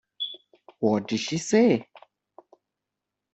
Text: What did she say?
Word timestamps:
What 0.79 1.09
did 1.09 1.19
she 1.19 1.37
say? 1.37 1.87